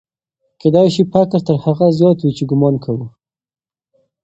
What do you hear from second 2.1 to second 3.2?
وي چې ګومان کوو.